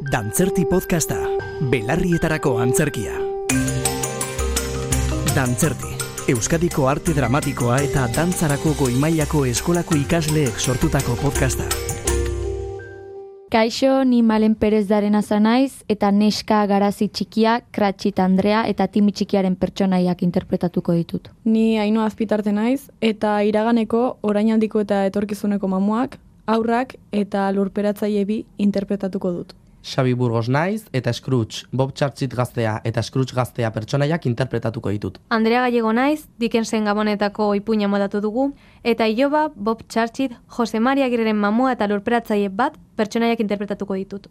[0.00, 1.16] Dantzerti podcasta,
[1.68, 3.18] belarrietarako antzerkia.
[5.36, 5.90] Dantzerti,
[6.32, 11.68] Euskadiko arte dramatikoa eta dantzarako goimailako eskolako ikasleek sortutako podcasta.
[13.52, 19.54] Kaixo, ni Malen Perez daren naiz eta neska garazi txikia, Kratxit Andrea eta Timi txikiaren
[19.54, 21.28] pertsonaiak interpretatuko ditut.
[21.44, 29.32] Ni haino azpitarte naiz eta iraganeko orainaldiko eta etorkizuneko mamuak, aurrak eta lurperatzaile bi interpretatuko
[29.32, 29.59] dut.
[29.82, 35.18] Xabi Burgos naiz eta Scrooge, Bob Churchill gaztea eta Scrooge gaztea pertsonaiak interpretatuko ditut.
[35.28, 38.50] Andrea Gallego naiz, Dickensen gabonetako ipuina modatu dugu,
[38.84, 44.28] eta Ioba, Bob Churchill, Jose Maria Gireren mamua eta lurperatzaile bat pertsonaiak interpretatuko ditut.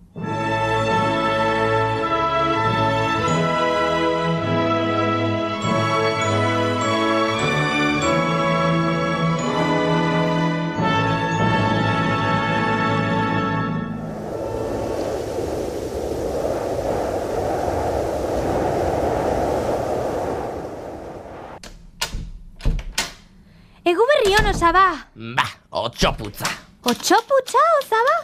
[24.69, 25.05] Osaba!
[25.35, 26.45] Ba, otxoputza.
[26.83, 28.15] Otxoputza, osaba?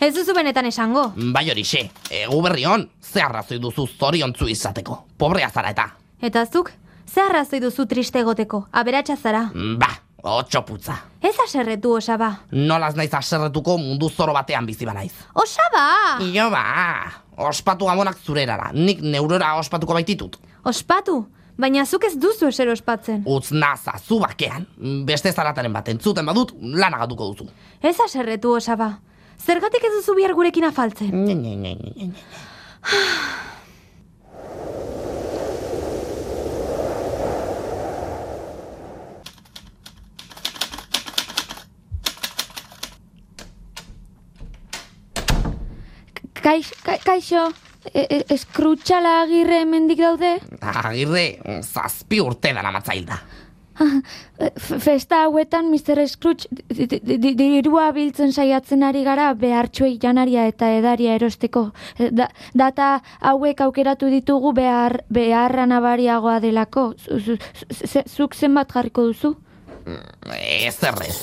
[0.00, 1.12] Ez duzu benetan esango.
[1.32, 5.04] Bai horixe, egu berri hon, ze arrazoi duzu zoriontzu izateko.
[5.18, 5.86] Pobrea zara eta.
[6.20, 6.70] Eta zuk,
[7.08, 9.46] ze arrazoi duzu triste egoteko, aberatsa zara.
[9.54, 9.88] Ba,
[10.22, 10.98] otxoputza.
[11.22, 12.30] Ez aserretu, osaba.
[12.52, 15.14] Nolaz naiz aserretuko mundu zoro batean bizi banaiz.
[15.34, 16.18] Osaba!
[16.20, 16.64] Io ba,
[17.48, 20.36] ospatu gamonak zurerara, nik neurora ospatuko baititut.
[20.64, 21.22] Ospatu,
[21.58, 23.22] baina zuk ez duzu eser ospatzen.
[23.30, 24.66] Utz naza, zu bakean,
[25.06, 27.48] beste zarataren bat entzuten badut, lanagatuko duzu.
[27.82, 28.94] Ez aserretu, osaba.
[29.44, 31.10] Zergatik ez duzu bihar gurekin afaltzen?
[31.24, 32.12] Nye, nye, nye, nye, nye.
[46.44, 47.46] Kaix, ka, kaixo,
[47.88, 50.34] e, e, eskrutxala agirre hemendik daude?
[50.64, 53.18] Agirre, zazpi urte dara matzailda.
[54.54, 56.06] F- Festa hauetan, Mr.
[56.08, 61.72] Scrooge, di- di- di- dirua biltzen saiatzen ari gara behartxuei janaria eta edaria erosteko.
[61.98, 66.94] E, Da, data hauek aukeratu ditugu behar, beharra nabariagoa delako.
[68.16, 69.34] Zuk zenbat jarriko duzu?
[70.38, 71.18] Ez errez.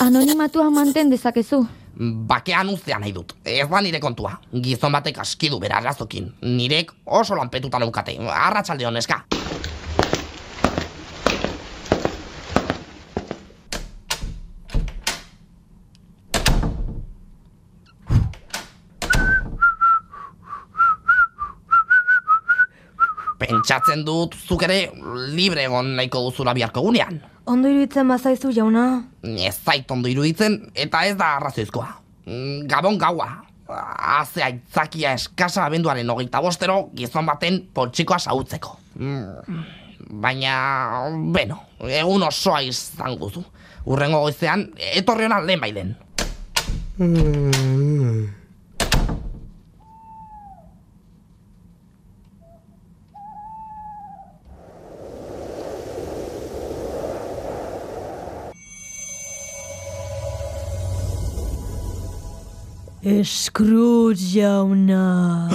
[0.00, 1.66] Anonimatua manten dezakezu.
[1.96, 3.32] Bakean uztea nahi dut.
[3.44, 4.34] Ez da nire kontua.
[4.52, 6.28] Gizon batek askidu bera arazokin.
[6.44, 8.18] Nirek oso lanpetuta naukate.
[8.20, 9.24] Arratsalde honeska.
[23.38, 24.90] Pentsatzen dut zuk ere
[25.32, 27.22] libre egon nahiko duzula biharko gunean.
[27.46, 29.04] Ondo iruditzen bazaizu jauna.
[29.22, 31.88] Ez zait ondo iruditzen eta ez da arrazoizkoa.
[32.26, 33.28] Mm, Gabon gaua.
[33.66, 38.76] Haze aitzakia eskasa abenduaren hogeita bostero gizon baten poltsikoa sautzeko.
[38.98, 39.62] Mm,
[40.22, 40.52] Baina,
[41.34, 41.56] beno,
[41.90, 43.42] egun osoa izan guzu.
[43.90, 45.94] Urrengo goizean, etorri hona lehen bailen.
[63.24, 65.48] Scrooge jauna,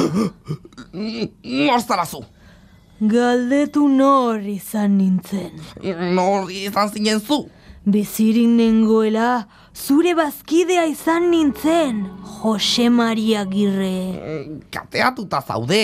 [1.44, 2.24] Norzarazu!
[3.02, 5.58] galdetu nor izan nintzen.
[6.14, 7.48] Nor izan zinen zu?
[7.82, 12.04] Bizirin nengoela, zure bazkidea izan nintzen,
[12.42, 14.60] Jose Maria Girre.
[14.70, 15.82] Kateatuta zaude,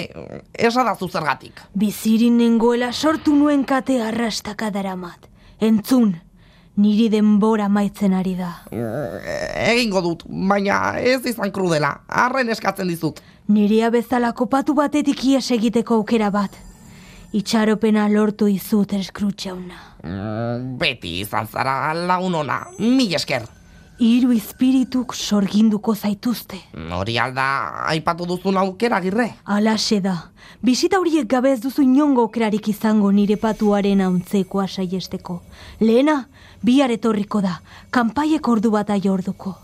[0.54, 1.64] esadazu zergatik.
[1.74, 5.26] Bizirin nengoela sortu nuen kate arrastaka daramat.
[5.60, 6.14] Entzun,
[6.78, 8.52] niri denbora maitzen ari da.
[8.72, 13.22] Egingo dut, baina ez izan krudela, arren eskatzen dizut.
[13.48, 16.56] Nirea bezala kopatu batetik ies egiteko aukera bat.
[17.36, 19.76] Itxaropena lortu izut jauna.
[20.04, 23.44] Mm, Beti izan zara lagun ona, mil esker.
[24.00, 26.60] Hiru espirituk sorginduko zaituzte.
[26.94, 29.34] Hori alda, aipatu duzun aukera girre.
[29.46, 30.31] Alaxe da.
[30.62, 35.42] Bisita horiek gabe ez duzu inongo aukerarik izango nire patuaren hauntzeko saiesteko.
[35.80, 36.28] Lehena,
[36.62, 37.59] bihar etorriko da.
[37.92, 39.56] Kanpaiek ordu bat aio orduko.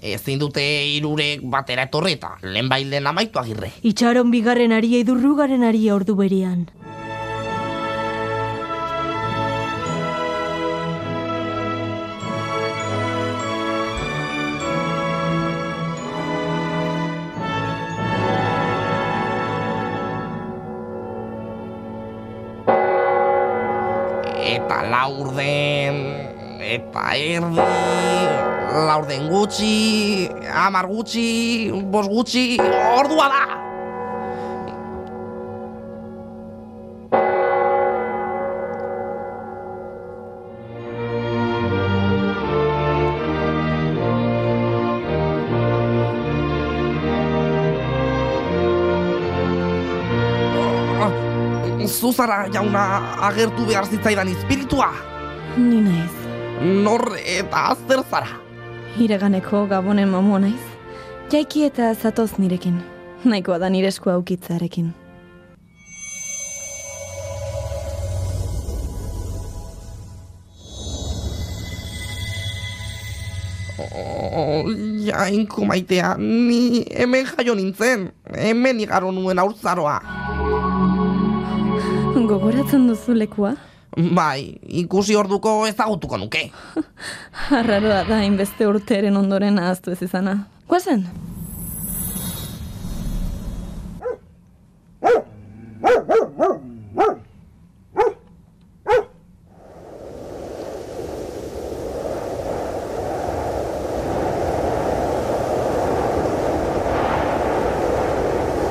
[0.00, 0.62] Ezin dute
[0.96, 3.72] irurek batera etorri eta lehen bailen amaitu agirre.
[3.82, 6.68] Itxaron bigarren aria idurrugaren aria ordu berean.
[26.70, 27.64] Eta erdi,
[28.86, 32.44] laurden gutxi, amar gutxi, bos gutxi,
[32.94, 33.42] ordua da!
[51.90, 52.86] Zuzara jauna
[53.26, 54.88] agertu behar zitzaidan espiritua.
[55.58, 56.19] Ni naiz.
[56.60, 58.34] Nor eta zer zara.
[59.00, 60.60] Iraganeko gabonen mamua naiz.
[61.32, 62.74] Jaiki eta zatoz nirekin.
[63.24, 64.90] Nahikoa da nire esku aukitzarekin.
[73.80, 74.68] Oh,
[75.08, 78.10] jainko maitea, ni hemen jaio nintzen.
[78.36, 79.96] Hemen igaro nuen aurtzaroa.
[82.30, 83.56] Gogoratzen duzu lekua?
[83.96, 84.54] Bai,
[84.84, 86.44] ikusi orduko ezagutuko nuke.
[87.58, 90.36] Arraroa da hainbeste urteren ondoren ahaztu ez izana.
[90.70, 91.04] Guazen?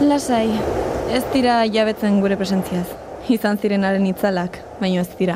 [0.09, 0.47] Lasai,
[1.11, 3.08] ez dira jabetzen gure presentziaz.
[3.29, 5.35] Izan zirenaren itzalak, baino ez dira.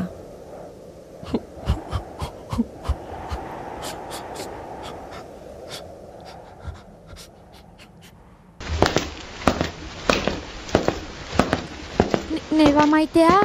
[12.50, 13.38] Neba maitea?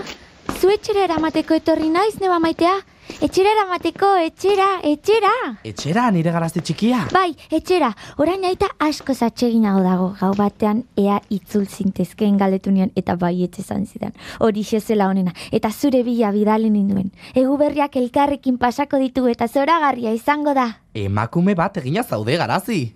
[0.57, 2.79] Zu etxera eramateko etorri naiz, neba maitea?
[3.19, 5.31] Etxera eramateko, etxera, etxera!
[5.67, 7.01] Etxera, nire garazte txikia.
[7.11, 7.89] Bai, etxera,
[8.23, 13.87] orain aita asko zatxeginago dago, gau batean ea itzul zintezkeen galdetu nion eta bai esan
[13.87, 14.13] zidan.
[14.39, 17.11] Hori zela honena, eta zure bila bidalen ninduen.
[17.35, 20.79] Egu berriak elkarrekin pasako ditu eta zoragarria izango da.
[20.95, 22.95] Emakume bat egina zaude garazi.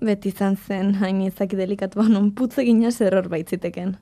[0.00, 3.96] Beti izan zen, hain izaki delikatu non putz egina zerror baitziteken.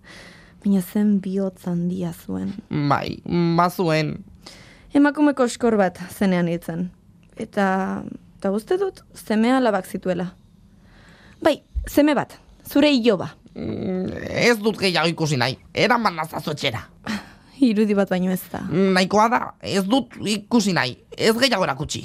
[0.64, 2.54] Baina zen bihotz handia zuen.
[2.70, 3.20] Bai,
[3.56, 4.24] bazuen.
[4.94, 6.88] Emakumeko eskor bat zenean hitzen.
[7.38, 8.02] Eta,
[8.38, 10.30] eta guzti dut, zeme alabak zituela.
[11.44, 11.58] Bai,
[11.88, 13.30] zeme bat, zure iloba.
[13.54, 14.12] Mm,
[14.48, 16.84] Ez dut gehiago ikusi nahi, eraman nazazu etxera.
[17.60, 18.60] Irudi bat baino ez da.
[18.70, 22.04] Nahikoa da, ez dut ikusi nahi, ez gehiago erakutsi.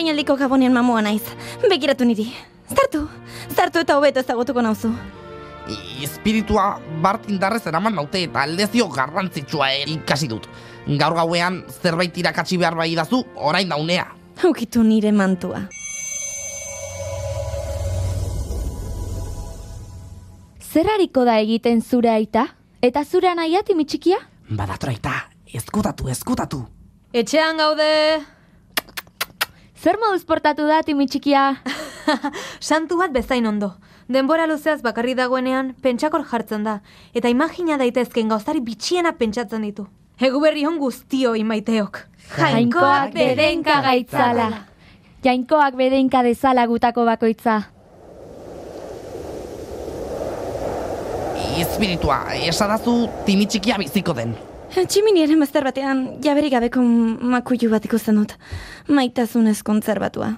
[0.00, 1.20] Horain aldiko gabonean mamua naiz.
[1.68, 2.24] Begiratu niri.
[2.72, 3.02] Zartu,
[3.52, 4.88] zartu eta hobeto ezagutuko nauzu.
[5.68, 10.46] I- Espiritua bart indarrez eraman naute eta aldezio garrantzitsua ere ikasi dut.
[11.02, 14.06] Gaur gauean zerbait irakatsi behar bai dazu, orain daunea.
[14.42, 15.60] Ukitu nire mantua.
[20.72, 22.46] Zer hariko da egiten zure aita?
[22.80, 24.16] Eta zure anaia, timitxikia?
[24.48, 25.12] Badatraita,
[25.52, 26.64] ezkutatu, ezkutatu.
[27.12, 27.90] Etxean gaude...
[29.80, 31.54] Zer moduz portatu da, timitxikia?
[32.68, 33.70] Santu bat bezain ondo.
[34.12, 36.74] Denbora luzeaz bakarri dagoenean, pentsakor jartzen da.
[37.16, 39.86] Eta imagina daitezken gauzari bitxiena pentsatzen ditu.
[40.20, 42.02] Egu berri hon guztio imaiteok.
[42.36, 44.50] Jainkoak bedenka gaitzala.
[45.24, 47.56] Jainkoak bedenka dezala gutako bakoitza.
[51.56, 52.20] Espiritua,
[52.52, 54.36] esadazu timitxikia biziko den.
[54.70, 58.36] Tximiniaren bazter batean jaberik gabeko makuilu bat ikusten dut.
[58.88, 60.36] Maitasunez kontzerbatua.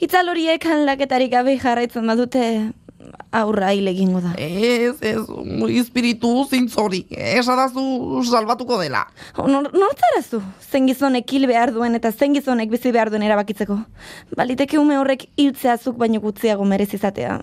[0.00, 2.42] Itzal horiek aldaketarik gabe jarraitzen badute
[3.32, 4.32] aurra hil egingo da.
[4.40, 5.20] Ez, ez,
[5.80, 9.04] espiritu zintzori, esadazu salbatuko dela.
[9.38, 13.78] Nor, nortzarazu, zen gizonek hil behar duen eta zen gizonek bizi behar duen erabakitzeko.
[14.36, 17.40] Baliteke ume horrek hiltzea zuk baino gutxiago merez izatea.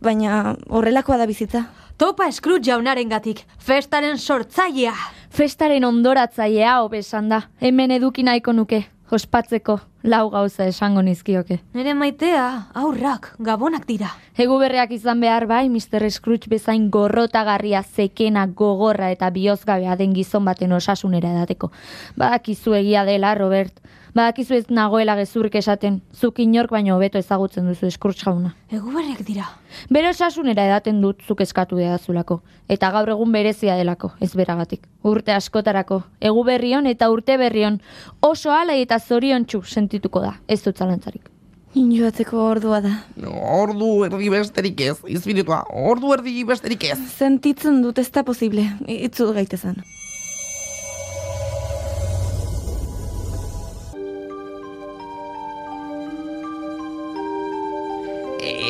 [0.00, 1.66] Baina horrelakoa da bizitza.
[2.00, 4.94] Topa Scrooge jaunaren gatik, festaren sortzailea.
[5.36, 7.42] Festaren ondoratzailea hobesan da.
[7.60, 8.78] Hemen eduki nahiko nuke.
[9.12, 11.60] Ospatzeko, lau gauza esango nizkioke.
[11.74, 14.10] Nire maitea, aurrak, gabonak dira.
[14.40, 16.08] Egu berreak izan behar bai, Mr.
[16.10, 21.70] Scrooge bezain gorrotagarria, zekena, gogorra eta bihozgabea den gizon baten osasunera edateko.
[22.16, 23.80] Badakizu egia dela, Robert.
[24.14, 26.00] Badakizu ez nagoela gezurrik esaten.
[26.14, 28.54] Zuk inork baino hobeto ezagutzen duzu Scrooge jauna.
[28.70, 29.46] Egu berriak dira.
[29.90, 32.40] Bere osasunera edaten dut zuk eskatu behazulako.
[32.70, 34.88] Eta gaur egun berezia delako, ez beragatik.
[35.06, 37.80] Urte askotarako, egu berrion eta urte berrion,
[38.20, 39.46] oso alai eta zorion
[39.90, 41.28] sentituko da, ez dut zalantzarik.
[41.74, 42.92] Injoatzeko ordua da.
[43.26, 46.98] Ordu erdi besterik ez, espiritua, ordu erdi besterik ez.
[47.16, 49.82] Sentitzen dut ez da posible, itzul gaitezan.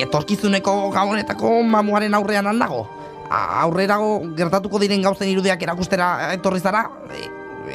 [0.01, 2.87] etorkizuneko gabonetako mamuaren aurrean aldago.
[3.29, 7.29] Aurrerago gertatuko diren gauzen irudiak erakustera etorri zara, e,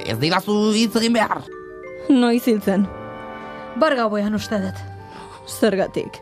[0.09, 1.45] ez digazu hitz egin behar.
[2.09, 2.87] Noiz hiltzen.
[3.75, 4.77] Bar gauean uste dut.
[5.47, 6.21] Zergatik.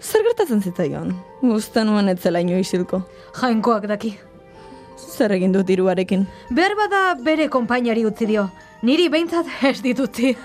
[0.00, 1.14] Zer gertatzen zitzaion?
[1.42, 3.02] Uste nuen etzela inoiz hilko.
[3.40, 4.12] Jainkoak daki.
[4.96, 6.26] Zer egin dut diruarekin?
[6.54, 8.46] Behar bada bere konpainari utzi dio.
[8.86, 10.36] Niri behintzat ez ditutzi.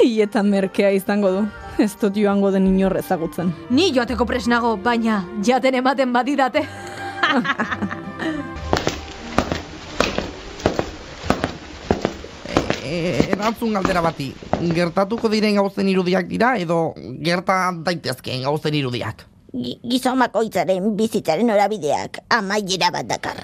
[0.00, 1.46] Hieta merkea izango du.
[1.78, 3.52] Ez dut joango den inor ezagutzen.
[3.70, 6.66] Ni joateko presnago, baina jaten ematen badidate.
[12.88, 14.30] E, erantzun galdera bati,
[14.74, 19.26] gertatuko diren gauzen irudiak dira edo gerta daitezkeen gauzen irudiak.
[19.52, 23.42] Gi- Gizon bakoitzaren bizitzaren orabideak amaiera bat dakar.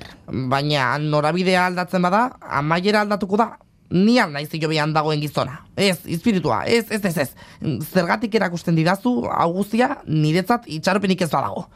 [0.53, 3.51] Baina norabidea aldatzen bada, amaiera aldatuko da.
[3.95, 5.61] Ni al naiz behan dagoen gizona.
[5.77, 7.31] Ez, espiritua, ez, ez, ez, ez.
[7.93, 11.67] Zergatik erakusten didazu, hau guztia, niretzat itxaropenik ez badago.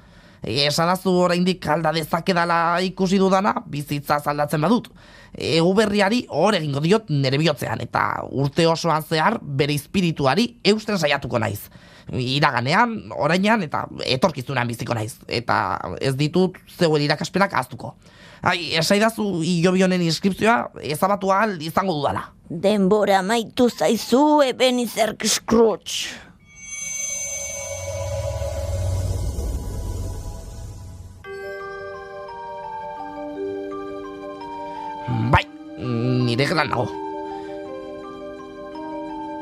[0.42, 4.88] Esadazu oraindik alda dezakedala ikusi dudana, bizitza aldatzen badut.
[5.34, 11.38] Egu berriari hor egingo diot nere bihotzean, eta urte osoan zehar bere espirituari eusten saiatuko
[11.38, 11.68] naiz.
[12.08, 15.18] Iraganean, orainean, eta etorkizunan biziko naiz.
[15.26, 17.94] Eta ez ditut zeuen irakaspenak ahaztuko.
[18.42, 19.42] Ai, esaidazu
[19.84, 22.32] honen inskripzioa ezabatu ahal izango dudala.
[22.48, 26.27] Denbora maitu zaizu Ebenezer Scrooge.
[36.38, 36.86] Nire gelan nago.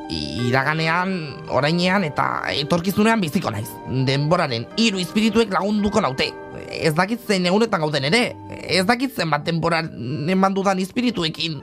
[0.09, 1.11] Iraganean,
[1.53, 3.69] orainean eta etorkizunean biziko naiz.
[4.09, 6.31] Denboraren hiru espirituek lagunduko naute.
[6.71, 8.23] Ez dakit zen egunetan gauden ere.
[8.65, 9.91] Ez dakit zen bat denboran
[10.33, 11.61] eman dudan espirituekin.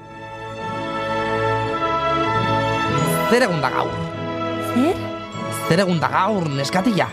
[3.32, 3.94] Zer egun da gaur?
[4.76, 5.00] Zer?
[5.70, 7.08] Zer egun da gaur, neskatila?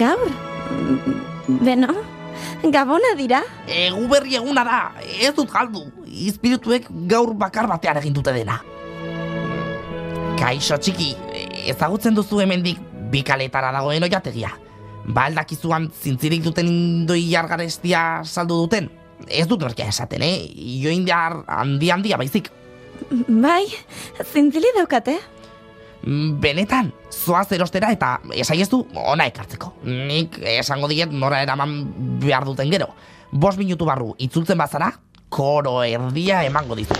[0.00, 0.30] Gaur?
[1.60, 1.92] Beno?
[2.72, 3.42] Gabona dira?
[3.68, 4.80] Egu berri eguna da,
[5.20, 5.88] ez dut galdu.
[6.26, 8.58] Espirituek gaur bakar batean egin dute dena.
[10.38, 11.12] Kaixo txiki,
[11.70, 12.80] ezagutzen duzu hemendik
[13.12, 14.52] bi kaletara dagoen oiategia.
[15.08, 18.90] Ba aldakizuan zintzirik duten indoi jargarestia saldu duten.
[19.26, 20.46] Ez dut merkea esaten, eh?
[20.82, 22.52] Joindar handi handia baizik.
[23.28, 23.64] Bai,
[24.24, 25.16] zintzili daukate.
[26.42, 29.72] Benetan, zoaz erostera eta esaiezu ona ekartzeko.
[29.84, 31.80] Nik esango diet nora eraman
[32.22, 32.92] behar duten gero.
[33.32, 34.92] Bos minutu barru itzultzen bazara,
[35.28, 36.94] koro erdia emango dizu.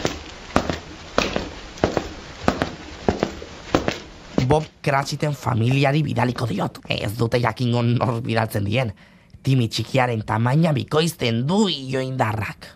[4.48, 6.80] Bob Cratchiten familiari bidaliko diot.
[6.88, 8.94] Ez dute jakingo nor bidaltzen dien.
[9.42, 12.70] Timi txikiaren tamaina bikoizten du ioindarrak.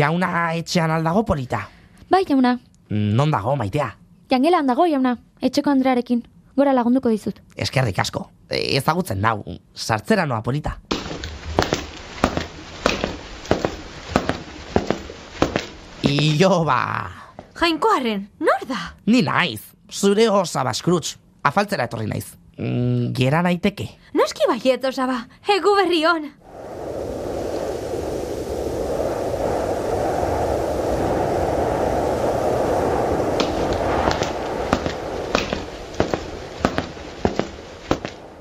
[0.00, 1.66] Jauna etxean aldago polita.
[2.10, 2.56] Bai, jauna.
[2.90, 3.92] Non dago, maitea?
[4.30, 5.16] Jangelan dago, jauna.
[5.40, 6.24] Etxeko Andrearekin.
[6.56, 7.40] Gora lagunduko dizut.
[7.56, 8.26] Eskerrik asko.
[8.50, 9.42] E, Ezagutzen nau,
[9.74, 10.76] sartzera noa polita.
[16.10, 17.10] Io ba,
[17.60, 18.94] Jainkoaren, nor da?
[19.06, 19.60] ni naiz,
[19.92, 21.16] zure osaba Scrooge.
[21.44, 22.26] Afaltzera etorri naiz.
[22.58, 23.86] Mm, gera naiteke.
[24.16, 25.20] Noski baiet, osaba,
[25.56, 26.28] egu berri hon.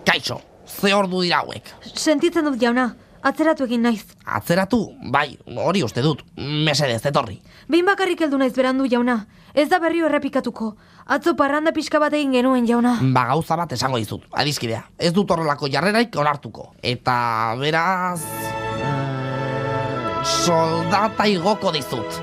[0.06, 1.74] Kaixo, ze ordu dira hauek.
[1.96, 4.06] Sentitzen dut jauna, atzeratu egin naiz.
[4.26, 4.80] Atzeratu,
[5.12, 7.40] bai, hori uste dut, mesedez, etorri.
[7.68, 9.26] Behin bakarrik heldu naiz berandu jauna.
[9.54, 10.76] Ez da berrio errepikatuko.
[11.10, 13.00] Atzo parranda pixka bat egin genuen jauna.
[13.02, 14.84] Ba gauza bat esango dizut, adiskidea.
[14.98, 16.74] Ez dut horrelako jarreraik onartuko.
[16.84, 18.22] Eta beraz...
[18.78, 22.20] mm, Soldata igoko dizut.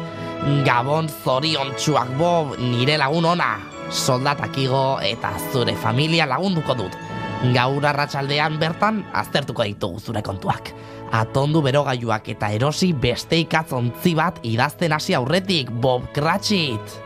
[0.66, 3.56] Gabon zorion txuak bob nire lagun ona.
[3.90, 6.94] Soldatak igo eta zure familia lagunduko dut.
[7.54, 10.72] Gaur arratsaldean bertan aztertuko ditugu zure kontuak.
[11.14, 17.02] Atondu berogailuak eta erosi beste ikatzontzi bat idazten hasi aurretik, Bob Cratchit.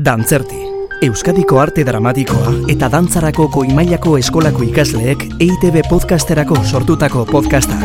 [0.00, 0.69] Dantzerti.
[1.00, 7.80] Euskadiko arte dramatikoa eta dantzarako goimailako eskolako ikasleek EITB podcasterako sortutako podcasta.